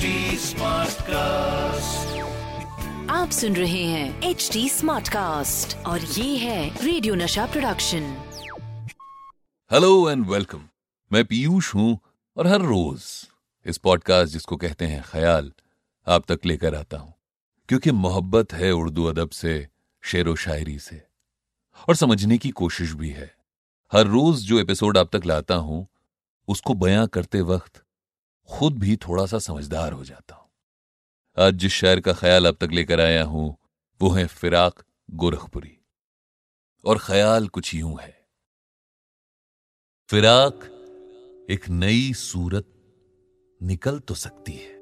Smartcast 1.02 2.18
आप 3.10 3.30
सुन 3.30 3.56
रहे 3.56 3.82
हैं 3.84 4.22
एच 4.22 4.50
डी 4.52 4.68
स्मार्ट 4.68 5.08
कास्ट 5.08 5.76
और 5.76 6.00
ये 6.00 6.36
है 6.36 6.84
radio 6.84 7.14
Nasha 7.14 7.46
production 7.46 8.02
hello 9.72 10.10
and 10.10 10.26
welcome 10.26 10.68
मैं 11.12 11.24
पीयूष 11.24 11.74
हूँ 11.74 11.98
और 12.36 12.46
हर 12.46 12.60
रोज 12.60 13.02
इस 13.66 13.78
पॉडकास्ट 13.78 14.32
जिसको 14.32 14.56
कहते 14.56 14.86
हैं 14.86 15.02
ख्याल 15.02 15.52
आप 16.08 16.32
तक 16.32 16.46
लेकर 16.46 16.74
आता 16.74 16.96
हूँ 16.96 17.14
क्योंकि 17.68 17.90
मोहब्बत 17.90 18.52
है 18.52 18.72
उर्दू 18.72 19.04
अदब 19.04 19.30
से 19.30 19.68
शेर 20.02 20.28
व 20.28 20.36
शायरी 20.36 20.78
से 20.78 21.02
और 21.88 21.96
समझने 21.96 22.38
की 22.38 22.50
कोशिश 22.50 22.92
भी 22.92 23.10
है। 23.10 23.34
हर 23.92 24.06
रोज 24.06 24.40
जो 24.40 24.58
एपिसोड 24.58 24.98
आप 24.98 25.16
तक 25.16 25.26
लाता 25.26 25.54
हूँ 25.54 25.86
उसको 26.48 26.74
बयां 26.74 27.06
करते 27.06 27.40
वक्त 27.40 27.82
खुद 28.50 28.78
भी 28.78 28.96
थोड़ा 28.96 29.26
सा 29.26 29.38
समझदार 29.38 29.92
हो 29.92 30.04
जाता 30.04 30.34
हूँ। 30.34 30.50
आज 31.38 31.54
जिस 31.54 31.72
शायर 31.72 32.00
का 32.00 32.12
ख्याल 32.12 32.46
अब 32.46 32.54
तक 32.54 32.68
लेकर 32.72 33.00
आया 33.00 33.24
हूँ, 33.24 33.56
वो 34.02 34.10
है 34.10 34.26
फिराक 34.26 34.84
गोरखपुरी। 35.10 35.78
और 36.84 36.98
ख्याल 36.98 37.48
कुछ 37.48 37.74
यूँ 37.74 38.00
है। 38.00 38.28
फिराक 40.10 40.74
एक 41.50 41.68
नई 41.68 42.14
सूरत 42.14 42.66
निकल 43.62 43.98
तो 43.98 44.14
सकती 44.14 44.52
है। 44.52 44.78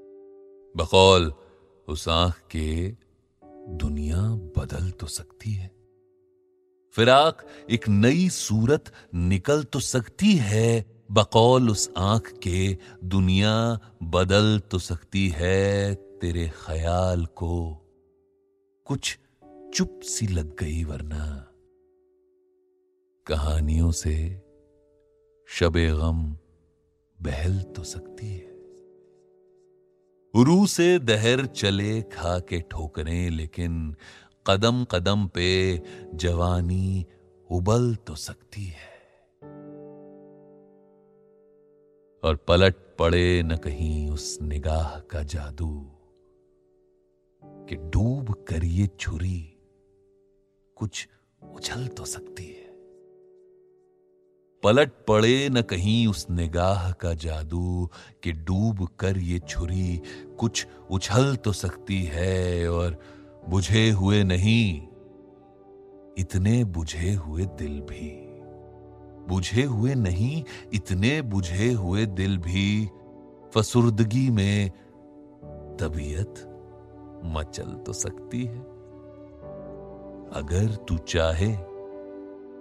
बकौल 0.77 1.35
उस 1.89 2.09
आँख 2.09 2.39
के 2.57 2.97
दुनिया 3.69 4.21
बदल 4.61 4.91
तो 4.91 5.07
सकती 5.07 5.53
है। 5.53 5.69
फिराक 6.93 7.47
एक 7.71 7.89
नई 7.89 8.29
सूरत 8.29 8.93
निकल 9.15 9.65
तो 9.65 9.81
सकती 9.81 10.37
है। 10.37 10.96
बकौल 11.11 11.71
उस 11.71 11.91
आँख 11.97 12.33
के 12.43 12.79
दुनिया 13.05 13.79
बदल 14.03 14.59
तो 14.59 14.79
सकती 14.79 15.29
है 15.29 15.95
तेरे 15.95 16.49
ख्याल 16.49 17.27
को। 17.27 17.75
कुछ 18.85 19.19
चुप 19.75 20.01
सी 20.03 20.27
लग 20.27 20.57
गई 20.57 20.85
वरना। 20.85 21.49
कहानियों 23.27 23.93
से 23.93 24.43
शबे 25.49 25.89
गम 25.91 26.37
बहल 27.23 27.63
तो 27.63 27.85
सकती 27.85 28.27
है। 28.27 28.57
रू 30.45 30.67
से 30.67 30.99
दहर 30.99 31.47
चले 31.47 32.03
खा 32.03 32.39
के 32.39 32.61
ठोकरें, 32.61 33.31
लेकिन 33.31 33.97
कदम 34.47 34.85
कदम 34.85 35.27
पे 35.27 35.83
जवानी 36.15 37.07
उबल 37.51 37.95
तो 37.95 38.15
सकती 38.15 38.65
है। 38.65 38.96
और 42.27 42.37
पलट 42.37 42.75
पड़े 42.99 43.43
न 43.43 43.57
कहीं 43.57 44.11
उस 44.11 44.39
निगाह 44.43 44.99
का 45.01 45.23
जादू 45.23 45.87
कि 47.43 47.77
डूब 47.77 48.45
कर 48.49 48.65
ये 48.65 48.87
छुरी 49.01 49.59
कुछ 50.77 51.09
उछल 51.55 51.87
तो 51.87 52.05
सकती 52.05 52.45
है। 52.45 52.75
पलट 54.63 54.93
पड़े 55.09 55.49
न 55.49 55.63
कहीं 55.63 56.07
उस 56.07 56.27
निगाह 56.31 56.93
का 56.93 57.15
जादू 57.15 57.91
कि 58.23 58.33
डूब 58.33 58.89
कर 59.01 59.19
ये 59.19 59.39
छुरी 59.39 60.03
कुछ 60.39 60.67
उछल 60.91 61.37
तो 61.37 61.53
सकती 61.53 62.03
है 62.03 62.69
और 62.69 62.99
बुझे 63.49 63.91
हुए 63.91 64.25
नहीं, 64.25 64.89
इतने 66.19 66.65
बुझे 66.65 67.15
हुए 67.15 67.45
दिल 67.45 67.81
भी। 67.81 68.26
बुझे 69.37 69.63
हुए 69.63 69.95
नहीं, 69.95 70.45
इतने 70.73 71.23
बुझे 71.23 71.73
हुए 71.73 72.07
दिल 72.07 72.39
भी। 72.39 72.91
फसुर्दगी 73.55 74.31
में 74.31 74.71
तबीयत 75.81 76.35
मचल 77.25 77.65
तो 77.65 77.93
सकती 77.93 78.45
है। 78.45 78.59
अगर 80.33 80.75
तू 80.75 80.97
चाहे, 80.99 81.55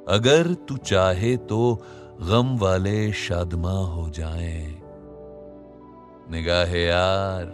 अगर 0.07 0.53
तू 0.53 0.77
चाहे 0.77 1.37
तो 1.37 1.81
गम 2.21 2.57
वाले 2.57 3.13
शादमा 3.13 3.71
हो 3.71 4.09
जाएँ। 4.09 4.81
निगाह 6.31 6.75
यार, 6.75 7.45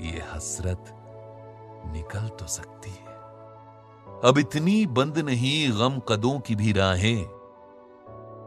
ये 0.00 0.22
हसरत 0.32 0.84
निकल 1.92 2.28
तो 2.28 2.46
सकती 2.46 2.90
है। 2.90 3.10
अब 4.24 4.34
इतनी 4.38 4.86
बंद 4.86 5.18
नहीं 5.18 5.72
गम 5.78 5.98
कदों 5.98 6.40
की 6.40 6.56
भी 6.56 6.72
राहें। 6.72 7.39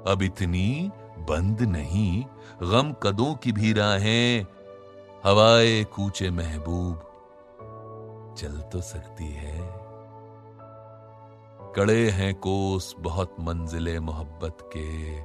अब 0.07 0.21
इतनी 0.21 0.91
बंद 1.19 1.61
नहीं। 1.61 2.25
गम 2.63 2.93
कदों 2.93 3.35
की 3.35 3.51
भी 3.51 3.73
राहें 3.73 4.45
हवाए 5.25 5.83
कूचे 5.83 6.29
महबूब। 6.29 7.09
चल 8.37 8.61
तो 8.61 8.81
सकती 8.81 9.33
है। 9.33 9.83
कड़े 11.75 12.09
हैं 12.09 12.35
कोस 12.35 12.95
बहुत 12.99 13.35
मंजिले 13.39 13.99
मोहब्बत 13.99 14.57
के। 14.77 15.21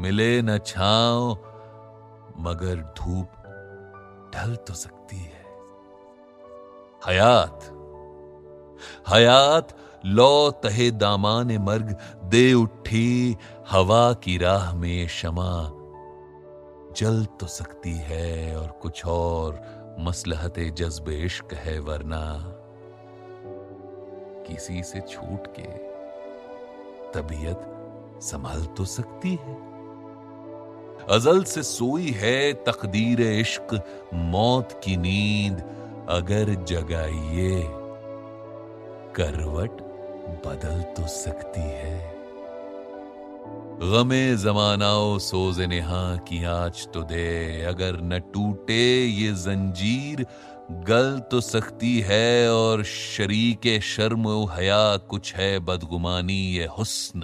मिले 0.00 0.42
न 0.42 0.58
छाओ 0.58 1.34
मगर 2.38 2.94
धूप 2.98 3.28
ढल 4.34 4.56
तो 4.56 4.74
सकती 4.74 5.16
है। 5.16 5.44
हयात 7.06 7.60
हयात 9.08 9.76
लो 10.06 10.50
तहे 10.50 10.90
दामान 10.90 11.58
मर्ग, 11.58 11.96
दे 12.24 12.52
उठी 12.52 13.36
हवा 13.70 14.12
की 14.12 14.38
राह 14.38 14.74
में 14.74 15.06
क्षमा। 15.06 15.72
जल 16.96 17.24
तो 17.24 17.46
सकती 17.46 17.92
है 17.92 18.56
और 18.56 18.68
कुछ 18.68 19.06
और, 19.06 19.78
मसलहत 20.00 20.58
जज्ब 20.58 21.08
इश्क 21.08 21.54
है 21.54 21.78
वरना। 21.78 22.54
किसी 24.46 24.82
से 24.82 25.00
छूट 25.00 25.46
के 25.46 25.88
तबीयत 27.12 27.60
संभल 28.22 28.64
तो 28.64 28.84
सकती 28.84 29.30
है। 29.30 29.54
अजल 31.10 31.44
से 31.44 31.62
सोई 31.62 32.10
है 32.10 32.52
तकदीर 32.52 33.20
इश्क, 33.20 33.84
मौत 34.14 34.80
की 34.84 34.96
नींद 34.96 35.62
अगर 36.08 36.54
जगाइए। 36.64 37.64
करवट 39.16 39.87
बदल 40.28 40.82
तो 40.82 41.06
सकती 41.06 41.60
है। 41.60 42.18
गमे 43.80 44.36
जमानाओ 44.36 45.18
सोज 45.18 45.60
नेहा 45.60 46.16
की 46.16 46.44
आँच 46.44 46.88
तो 46.94 47.02
दे, 47.02 47.62
अगर 47.62 48.00
न 48.00 48.18
टूटे 48.18 49.04
ये 49.04 49.32
जंजीर, 49.32 50.26
गल 50.70 51.18
तो 51.18 51.40
सकती 51.40 52.00
है 52.00 52.50
और 52.52 52.84
शरीक 52.84 53.80
शर्म 53.82 54.28
हया 54.50 54.96
कुछ 54.96 55.34
है 55.34 55.58
बदगुमानी 55.58 56.40
ये 56.56 56.66
हुस्न। 56.66 57.20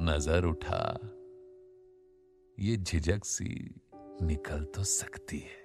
नज़र 0.00 0.44
उठा। 0.44 0.98
ये 2.58 2.76
झिझक 2.76 3.24
सी 3.24 3.74
निकल 4.22 4.64
तो 4.64 4.84
सकती 4.84 5.38
है। 5.38 5.62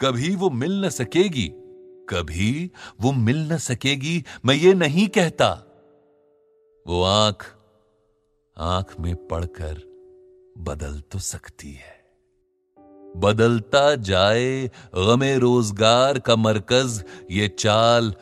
कभी 0.00 0.34
वो 0.36 0.50
मिल 0.50 0.84
न 0.84 0.88
सकेगी 0.88 1.48
कभी 2.08 2.70
वो 3.00 3.12
मिल 3.12 3.52
न 3.52 3.56
सकेगी, 3.58 4.24
मैं 4.44 4.54
ये 4.54 4.74
नहीं 4.74 5.08
कहता। 5.08 5.50
वो 6.86 7.02
आँख 7.02 7.44
आँख 8.56 8.94
में 9.00 9.14
पड़कर 9.26 9.82
बदल 10.58 11.00
तो 11.00 11.18
सकती 11.18 11.72
है। 11.72 11.96
बदलता 13.16 13.94
जाए 13.94 14.70
गमे 14.94 15.38
रोज़गार 15.38 16.18
का 16.18 16.36
मरकज, 16.36 17.04
ये 17.30 17.48
चाल 17.48 18.14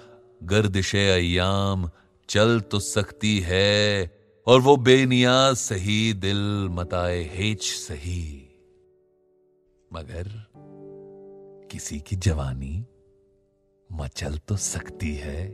गर्दिश 0.43 0.95
अयाम 0.95 1.91
चल 2.29 2.61
तो 2.61 2.79
सकती 2.79 3.39
है। 3.41 4.11
और 4.47 4.61
वो 4.61 4.77
बेनियाज 4.77 5.57
सही 5.57 6.13
दिल 6.13 6.69
मताए 6.71 7.23
हेच 7.35 7.63
सही। 7.63 8.43
मगर 9.91 10.29
किसी 11.71 12.01
की 12.01 12.17
जवानी 12.17 12.85
मचल 13.97 14.37
तो 14.39 14.57
सकती 14.57 15.15
है। 15.15 15.47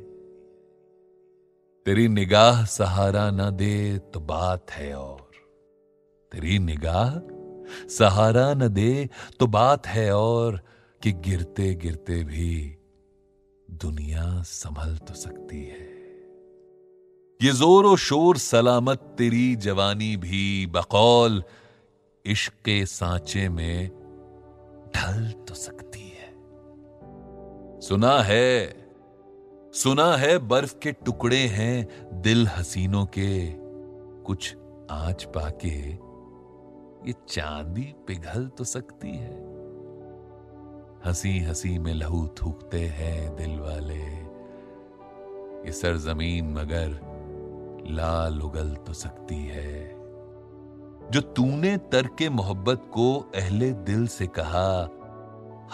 तेरी 1.86 2.08
निगाह 2.08 2.64
सहारा 2.64 3.30
न 3.30 3.50
दे 3.56 3.98
तो 4.14 4.20
बात 4.20 4.70
है 4.70 4.92
और। 4.94 5.30
तेरी 6.32 6.58
निगाह 6.58 7.18
सहारा 7.88 8.52
न 8.54 8.68
दे 8.68 9.08
तो 9.40 9.46
बात 9.46 9.86
है 9.86 10.10
और 10.14 10.60
कि 11.02 11.12
गिरते 11.12 11.74
गिरते 11.74 12.22
भी 12.24 12.76
दुनिया 13.68 14.26
संभल 14.42 14.96
तो 14.98 15.14
सकती 15.14 15.62
है। 15.64 15.90
ये 17.40 17.52
ज़ोर 17.52 17.96
शोर 17.98 18.36
सलामत 18.38 19.14
तेरी 19.18 19.54
जवानी 19.56 20.16
भी 20.16 20.66
बकौल 20.66 21.42
इश्क 22.24 22.52
के 22.64 22.84
सांचे 22.86 23.48
में 23.48 23.88
ढल 24.94 25.30
तो 25.48 25.54
सकती 25.54 26.00
है 26.00 26.11
सुना 27.82 28.18
है 28.22 28.76
सुना 29.72 30.16
है 30.16 30.38
बर्फ़ 30.38 30.74
के 30.78 30.92
टुकड़े 30.92 31.36
हैं 31.36 31.88
दिल 32.22 32.46
हसीनों 32.48 33.06
के, 33.06 33.52
कुछ 34.22 34.56
आँच 34.90 35.24
पाके। 35.24 35.90
ये 37.08 37.14
चांदी 37.28 37.94
पिघल 38.06 38.46
तो 38.46 38.64
सकती 38.64 39.10
है। 39.10 39.34
हँसी 41.06 41.38
हँसी 41.40 41.78
में 41.78 41.94
लहू 41.94 42.28
थूकते 42.28 42.80
हैं 42.80 43.36
दिल 43.36 43.58
वाले। 43.58 44.00
ये 45.66 45.72
सरजमीन 45.72 46.52
मगर 46.52 46.98
लाल 47.90 48.40
उगल 48.40 48.74
तो 48.86 48.92
सकती 48.92 49.46
है। 49.46 49.88
जो 51.10 51.20
तूने 51.20 51.76
तर 51.76 52.06
के 52.06 52.28
मोहब्बत 52.28 52.90
को 52.94 53.18
अहले 53.34 53.72
दिल 53.72 54.06
से 54.06 54.26
कहा, 54.26 54.88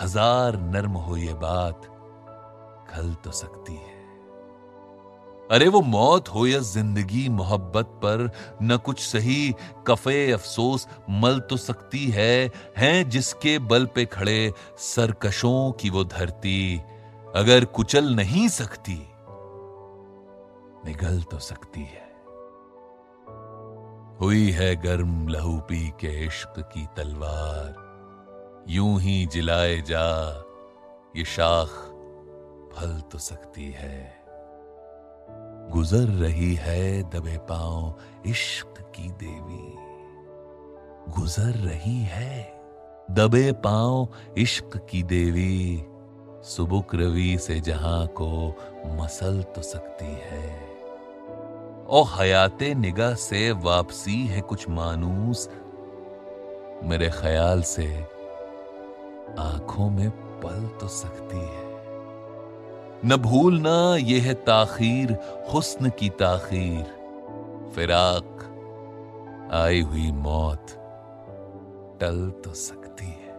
हज़ार 0.00 0.56
नर्म 0.56 0.90
हो 0.90 1.16
ये 1.16 1.34
बात 1.34 1.94
खल 2.90 3.14
तो 3.14 3.30
सकती 3.32 3.74
है। 3.74 3.96
अरे 5.50 5.68
वो 5.68 5.80
मौत 5.82 6.28
हो 6.28 6.46
या 6.46 6.58
ज़िंदगी 6.60 7.28
मोहब्बत 7.28 7.86
पर 8.02 8.30
न 8.62 8.76
कुछ 8.76 9.00
सही, 9.00 9.54
कफे 9.86 10.30
अफसोस 10.32 10.86
मल 11.10 11.38
तो 11.40 11.56
सकती 11.56 12.06
है, 12.08 12.50
हैं 12.76 13.08
जिसके 13.08 13.58
बल 13.60 13.86
पे 13.86 14.04
खड़े 14.06 14.52
सरकशों 14.78 15.70
की 15.72 15.90
वो 15.90 16.04
धरती, 16.06 16.78
अगर 17.36 17.64
कुचल 17.64 18.14
नहीं 18.14 18.48
सकती, 18.50 18.98
निगल 20.84 21.22
तो 21.22 21.38
सकती 21.40 21.82
है। 21.82 22.06
हुई 24.20 24.50
है 24.50 24.74
गर्म 24.76 25.28
लहू 25.28 25.58
पी 25.60 25.88
के 26.00 26.12
इश्क 26.26 26.58
की 26.72 26.86
तलवार, 26.96 27.74
यूँ 28.68 29.00
ही 29.00 29.24
जिलाए 29.26 29.80
जा 29.82 30.08
ये 31.16 31.24
शाख 31.26 31.84
फल 32.72 33.00
तो 33.12 33.18
सकती 33.18 33.70
है। 33.70 34.24
गुजर 35.70 36.08
रही 36.08 36.54
है 36.54 37.10
दबे 37.10 37.38
पाँव 37.38 37.94
इश्क 38.26 38.92
की 38.96 39.08
देवी। 39.08 39.74
गुजर 41.12 41.50
रही 41.58 41.98
है 42.00 42.60
दबे 43.10 43.52
पाँव 43.52 44.08
इश्क 44.38 44.86
की 44.90 45.02
देवी। 45.02 45.84
सुबुक 46.44 46.94
रवि 46.94 47.38
से 47.38 47.60
जहाँ 47.60 48.06
को 48.06 48.48
मसल 48.86 49.42
तो 49.42 49.62
सकती 49.62 50.06
है। 50.06 50.68
ओ 51.88 52.04
हयाते 52.04 52.74
निगाह 52.74 53.14
से 53.14 53.50
वापसी 53.50 54.26
है 54.26 54.40
कुछ 54.40 54.68
मानूस। 54.68 55.48
मेरे 56.84 57.10
ख्याल 57.10 57.62
से 57.62 58.02
आँखों 59.38 59.90
में 59.90 60.10
पल 60.40 60.68
तो 60.80 60.88
सकती 60.88 61.36
है। 61.36 61.67
न 63.04 63.16
भूलना 63.16 63.96
यह 63.96 64.22
है 64.22 64.34
ताखीर, 64.34 65.12
हुस्न 65.52 65.90
की 65.90 66.08
ताखीर। 66.08 66.84
फिराक, 67.74 68.44
आई 69.52 69.80
हुई 69.80 70.12
मौत, 70.12 70.66
टल 72.00 72.30
तो 72.44 72.54
सकती 72.54 73.06
है। 73.06 73.36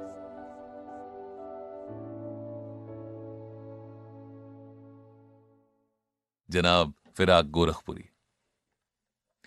जनाब, 6.50 6.94
Firaq 7.16 7.46
Gorakhpuri. 7.46 8.06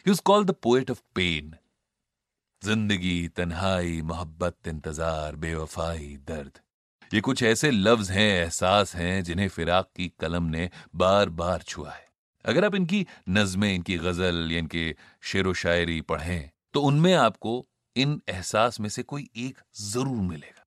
Was 0.08 0.20
called 0.20 0.50
the 0.50 0.56
poet 0.66 0.90
of 0.90 1.02
pain. 1.18 1.54
ज़िंदगी, 2.64 3.28
तन्हाई, 3.28 4.02
मोहब्बत, 4.02 4.68
इंतज़ार, 4.68 5.36
बेवफाई, 5.36 6.18
दर्द। 6.28 6.58
ये 7.12 7.20
कुछ 7.20 7.42
ऐसे 7.42 7.70
लफ्ज 7.70 8.10
हैं, 8.10 8.42
एहसास 8.42 8.94
हैं, 8.96 9.22
जिन्हें 9.24 9.48
फिराक 9.48 9.90
की 9.96 10.12
कलम 10.20 10.42
ने 10.42 10.70
बार 10.94 11.28
बार 11.30 11.62
छुआ 11.62 11.90
है। 11.90 12.06
अगर 12.44 12.64
आप 12.64 12.74
इनकी 12.74 13.06
नज़में, 13.28 13.74
इनकी 13.74 13.96
गज़ल 13.98 14.48
या 14.52 14.58
इनके 14.58 14.96
शेर 15.22 15.46
व 15.46 15.54
शायरी 15.54 16.00
पढ़ें 16.00 16.50
तो 16.74 16.80
उनमें 16.82 17.14
आपको 17.14 17.66
इन 17.96 18.20
एहसास 18.28 18.80
में 18.80 18.88
से 18.88 19.02
कोई 19.02 19.28
एक 19.36 19.58
ज़रूर 19.80 20.16
मिलेगा। 20.16 20.64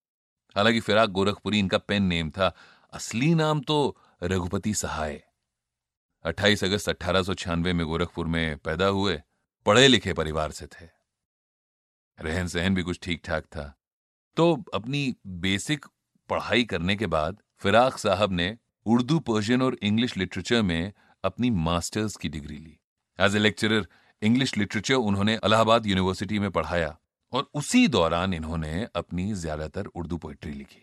हालाँकि 0.55 0.79
फिराक 0.79 1.09
गोरखपुरी 1.09 1.59
इनका 1.59 1.77
पेन 1.77 2.03
नेम 2.03 2.29
था, 2.29 2.55
असली 2.93 3.33
नाम 3.33 3.61
तो 3.61 3.97
रघुपति 4.23 4.73
सहाय। 4.73 5.21
28 6.25 6.63
अगस्त 6.63 6.89
अठारह 6.89 7.55
में 7.55 7.85
गोरखपुर 7.85 8.27
में 8.27 8.57
पैदा 8.57 8.85
हुए 8.85 9.21
पढ़े 9.65 9.87
लिखे 9.87 10.13
परिवार 10.13 10.51
से 10.51 10.67
थे। 10.67 10.85
रहन 12.19 12.47
सहन 12.47 12.75
भी 12.75 12.83
कुछ 12.83 12.99
ठीक 13.03 13.21
ठाक 13.25 13.45
था। 13.45 13.73
तो 14.37 14.63
अपनी 14.73 15.15
बेसिक 15.27 15.85
पढ़ाई 16.29 16.63
करने 16.65 16.95
के 16.95 17.07
बाद 17.07 17.37
फिराक 17.59 17.97
साहब 17.97 18.31
ने 18.31 18.57
उर्दू, 18.85 19.19
पर्शियन 19.21 19.61
और 19.61 19.77
इंग्लिश 19.83 20.17
लिटरेचर 20.17 20.61
में 20.61 20.93
अपनी 21.23 21.49
मास्टर्स 21.51 22.15
की 22.15 22.29
degree 22.29 22.57
Lee. 22.57 22.77
As 23.19 23.35
a 23.35 23.39
lecturer 23.39 23.87
English 24.21 24.57
literature 24.57 24.95
उन्होंने 24.95 25.33
इलाहाबाद 25.35 25.85
यूनिवर्सिटी 25.87 26.39
में 26.39 26.49
पढ़ाया 26.51 26.97
और 27.33 27.49
उसी 27.53 27.87
दौरान 27.87 28.33
इन्होंने 28.33 28.87
अपनी 28.95 29.33
ज़्यादातर 29.35 29.85
उर्दू 29.85 30.17
पोइट्री 30.17 30.51
लिखी। 30.51 30.81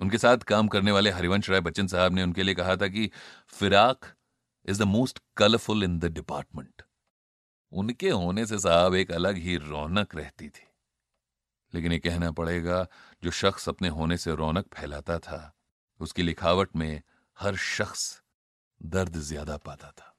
उनके 0.00 0.18
साथ 0.18 0.38
काम 0.46 0.68
करने 0.68 0.90
वाले 0.90 1.10
हरिवंश 1.10 1.50
राय 1.50 1.60
बच्चन 1.60 1.86
साहब 1.86 2.12
ने 2.12 2.22
उनके 2.22 2.42
लिए 2.42 2.54
कहा 2.54 2.76
था 2.76 2.88
कि 2.88 3.10
Firaq 3.52 4.06
is 4.68 4.82
the 4.82 4.86
most 4.88 5.18
colourful 5.36 5.84
in 5.84 5.98
the 5.98 6.12
department 6.12 6.82
उनके 7.72 8.10
होने 8.10 8.46
से 8.46 8.58
साहब 8.58 8.94
एक 8.94 9.12
अलग 9.12 9.36
ही 9.36 9.56
रौनक 9.58 10.14
रहती 10.16 10.48
थी। 10.48 10.66
लेकिन 11.74 11.92
ये 11.92 11.98
कहना 11.98 12.30
पड़ेगा, 12.32 12.86
जो 13.22 13.30
शख्स 13.32 13.68
अपने 13.68 13.88
होने 13.90 14.16
से 14.16 14.34
रौनक 14.34 14.66
फैलाता 14.74 15.18
था, 15.18 15.54
उसकी 16.00 16.22
लिखावट 16.22 16.76
में 16.76 17.02
हर 17.38 17.56
शख्स 17.56 18.22
दर्द 18.80 19.16
ज़्यादा 19.18 19.56
पाता 19.58 19.90
था। 19.90 20.10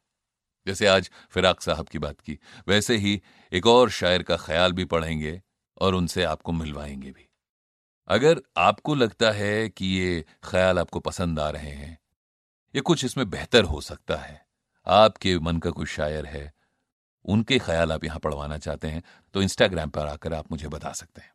जैसे 0.67 0.87
आज 0.87 1.09
फिराक 1.31 1.61
साहब 1.61 1.87
की 1.87 1.99
बात 1.99 2.21
की, 2.21 2.37
वैसे 2.67 2.95
ही 2.97 3.21
एक 3.51 3.67
और 3.67 3.89
शायर 3.91 4.23
का 4.23 4.37
ख्याल 4.37 4.71
भी 4.71 4.85
पढ़ेंगे 4.85 5.41
और 5.77 5.95
उनसे 5.95 6.23
आपको 6.23 6.51
मिलवाएँगे 6.51 7.11
भी। 7.11 7.29
अगर 8.07 8.41
आपको 8.57 8.95
लगता 8.95 9.31
है 9.31 9.69
कि 9.69 9.85
ये 9.87 10.25
ख्याल 10.43 10.79
आपको 10.79 10.99
पसंद 11.01 11.39
आ 11.39 11.49
रहे 11.49 11.71
हैं, 11.71 11.97
या 12.75 12.81
कुछ 12.81 13.05
इसमें 13.05 13.29
बेहतर 13.29 13.63
हो 13.63 13.81
सकता 13.81 14.15
है। 14.17 14.43
आपके 14.87 15.37
मन 15.39 15.57
का 15.57 15.69
कोई 15.71 15.85
शायर 15.87 16.25
है, 16.25 16.51
उनके 17.25 17.57
ख्याल 17.59 17.91
आप 17.91 18.03
यहाँ 18.03 18.19
पढ़वाना 18.19 18.57
चाहते 18.57 18.87
हैं 18.87 19.03
तो 19.35 19.41
इंस्टाग्राम 19.41 19.89
पर 19.89 20.07
आकर 20.07 20.33
आप 20.33 20.51
मुझे 20.51 20.67
बता 20.69 20.91
सकते 20.93 21.21
हैं। 21.21 21.31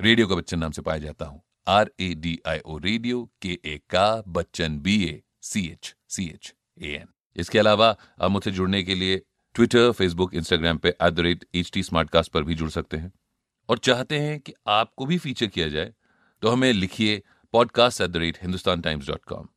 रेडियो 0.00 0.26
का 0.26 0.34
बच्चन 0.34 0.58
नाम 0.58 0.70
से 0.70 0.82
पाया 0.82 0.98
जाता 0.98 1.26
हूँ। 1.26 1.40
R 1.68 1.90
A 2.00 2.14
D 2.14 2.38
I 2.46 2.58
O 2.66 2.76
radio 2.78 3.22
के 3.42 3.58
ए 3.64 3.80
का 3.90 4.22
Bachchan 4.28 4.78
B 4.80 4.96
A 5.04 5.22
C 5.42 5.64
H 5.66 5.94
C 6.08 6.24
H 6.24 6.52
A 6.78 6.92
N 6.94 7.06
इसके 7.36 7.58
अलावा 7.58 7.88
आप 8.22 8.30
मुझसे 8.30 8.50
जुड़ने 8.50 8.82
के 8.82 8.94
लिए 8.94 9.22
ट्विटर 9.54 9.90
फेसबुक 9.92 10.34
इंस्टाग्राम 10.34 10.78
पे 10.78 10.88
at 10.88 11.12
the 11.12 11.20
rate 11.20 11.44
H 11.54 11.70
T 11.74 11.82
Smartcast 11.82 12.32
पर 12.32 12.42
भी 12.42 12.54
जुड़ 12.54 12.70
सकते 12.70 12.96
हैं। 12.96 13.12
और 13.68 13.78
चाहते 13.78 14.18
हैं 14.18 14.38
कि 14.40 14.52
आपको 14.68 15.06
भी 15.06 15.18
फीचर 15.18 15.46
किया 15.46 15.68
जाए 15.68 15.92
तो 16.42 16.48
हमें 16.48 16.72
लिखिए 16.72 17.22
podcast 17.54 18.00
at 18.00 18.10
the 18.10 18.16
rate 18.16 18.38
Hindustan 18.42 18.80
Times 18.80 19.08
dot 19.08 19.24
com 19.24 19.48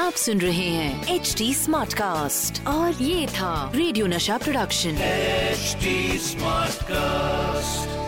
आप 0.00 0.12
सुन 0.24 0.40
रहे 0.40 0.68
हैं 0.68 1.14
एच 1.14 1.34
टी 1.38 1.52
स्मार्ट 1.54 1.94
कास्ट 1.94 2.66
और 2.66 3.02
ये 3.02 3.26
था 3.28 3.70
radio 3.74 4.06
Nasha 4.06 4.38
production. 4.38 4.98
HD 5.54 5.96
Smartcast. 6.28 8.07